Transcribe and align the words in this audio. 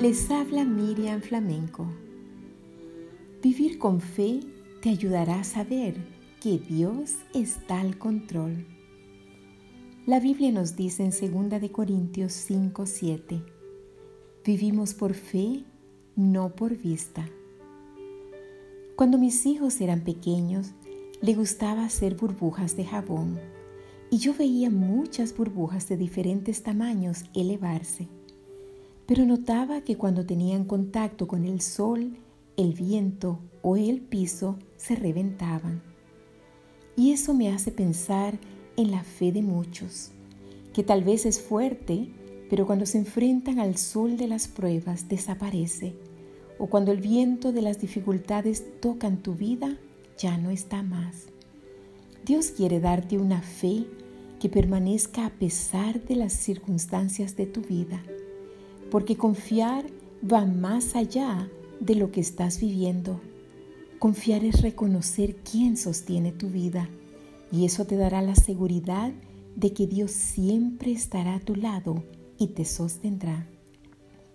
Les 0.00 0.28
habla 0.28 0.64
Miriam 0.64 1.20
Flamenco. 1.20 1.86
Vivir 3.40 3.78
con 3.78 4.00
fe 4.00 4.40
te 4.82 4.90
ayudará 4.90 5.38
a 5.38 5.44
saber 5.44 5.94
que 6.40 6.58
Dios 6.58 7.14
está 7.32 7.80
al 7.80 7.96
control. 7.96 8.66
La 10.04 10.18
Biblia 10.18 10.50
nos 10.50 10.74
dice 10.74 11.04
en 11.04 11.10
2 11.10 11.60
de 11.60 11.70
Corintios 11.70 12.32
5, 12.32 12.86
7, 12.86 13.40
vivimos 14.44 14.94
por 14.94 15.14
fe, 15.14 15.62
no 16.16 16.56
por 16.56 16.76
vista. 16.76 17.24
Cuando 18.96 19.16
mis 19.16 19.46
hijos 19.46 19.80
eran 19.80 20.00
pequeños, 20.00 20.72
le 21.22 21.34
gustaba 21.34 21.84
hacer 21.84 22.16
burbujas 22.16 22.76
de 22.76 22.84
jabón 22.84 23.38
y 24.10 24.18
yo 24.18 24.34
veía 24.34 24.70
muchas 24.70 25.36
burbujas 25.36 25.88
de 25.88 25.96
diferentes 25.96 26.64
tamaños 26.64 27.26
elevarse 27.32 28.08
pero 29.10 29.26
notaba 29.26 29.80
que 29.80 29.96
cuando 29.96 30.24
tenían 30.24 30.64
contacto 30.64 31.26
con 31.26 31.44
el 31.44 31.60
sol, 31.62 32.16
el 32.56 32.74
viento 32.74 33.40
o 33.60 33.76
el 33.76 34.02
piso, 34.02 34.56
se 34.76 34.94
reventaban. 34.94 35.82
Y 36.94 37.10
eso 37.10 37.34
me 37.34 37.50
hace 37.52 37.72
pensar 37.72 38.38
en 38.76 38.92
la 38.92 39.02
fe 39.02 39.32
de 39.32 39.42
muchos, 39.42 40.12
que 40.72 40.84
tal 40.84 41.02
vez 41.02 41.26
es 41.26 41.40
fuerte, 41.40 42.08
pero 42.48 42.66
cuando 42.66 42.86
se 42.86 42.98
enfrentan 42.98 43.58
al 43.58 43.78
sol 43.78 44.16
de 44.16 44.28
las 44.28 44.46
pruebas 44.46 45.08
desaparece, 45.08 45.96
o 46.60 46.68
cuando 46.68 46.92
el 46.92 47.00
viento 47.00 47.50
de 47.50 47.62
las 47.62 47.80
dificultades 47.80 48.64
tocan 48.78 49.24
tu 49.24 49.34
vida, 49.34 49.76
ya 50.18 50.38
no 50.38 50.50
está 50.50 50.84
más. 50.84 51.26
Dios 52.24 52.52
quiere 52.52 52.78
darte 52.78 53.18
una 53.18 53.42
fe 53.42 53.88
que 54.38 54.48
permanezca 54.48 55.26
a 55.26 55.30
pesar 55.30 56.00
de 56.04 56.14
las 56.14 56.32
circunstancias 56.32 57.34
de 57.34 57.46
tu 57.46 57.62
vida 57.62 58.00
porque 58.90 59.16
confiar 59.16 59.86
va 60.30 60.44
más 60.44 60.96
allá 60.96 61.48
de 61.80 61.94
lo 61.94 62.10
que 62.10 62.20
estás 62.20 62.60
viviendo. 62.60 63.20
Confiar 63.98 64.44
es 64.44 64.62
reconocer 64.62 65.36
quién 65.36 65.76
sostiene 65.76 66.32
tu 66.32 66.48
vida 66.48 66.88
y 67.52 67.64
eso 67.64 67.84
te 67.84 67.96
dará 67.96 68.22
la 68.22 68.34
seguridad 68.34 69.12
de 69.56 69.72
que 69.72 69.86
Dios 69.86 70.10
siempre 70.10 70.92
estará 70.92 71.36
a 71.36 71.40
tu 71.40 71.56
lado 71.56 72.02
y 72.38 72.48
te 72.48 72.64
sostendrá. 72.64 73.46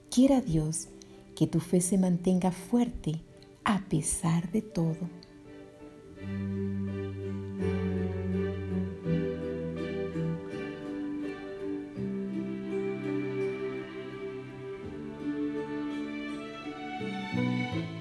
Quiera 0.09 0.41
Dios 0.41 0.87
que 1.35 1.47
tu 1.47 1.59
fe 1.59 1.81
se 1.81 1.97
mantenga 1.97 2.51
fuerte 2.51 3.21
a 3.63 3.79
pesar 3.89 4.51
de 4.51 4.61
todo. 4.61 5.09
Música 17.35 17.94